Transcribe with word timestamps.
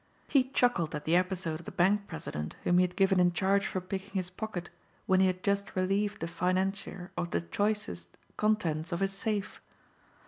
He 0.27 0.45
chuckled 0.45 0.95
at 0.95 1.05
the 1.05 1.15
episode 1.15 1.59
of 1.59 1.65
the 1.67 1.71
bank 1.71 2.07
president 2.07 2.55
whom 2.63 2.79
he 2.79 2.81
had 2.81 2.95
given 2.95 3.19
in 3.19 3.33
charge 3.33 3.67
for 3.67 3.79
picking 3.79 4.13
his 4.13 4.31
pocket 4.31 4.71
when 5.05 5.19
he 5.19 5.27
had 5.27 5.43
just 5.43 5.75
relieved 5.75 6.21
the 6.21 6.27
financier 6.27 7.11
of 7.15 7.29
the 7.29 7.41
choicest 7.41 8.17
contents 8.35 8.91
of 8.91 8.99
his 9.01 9.13
safe. 9.13 9.61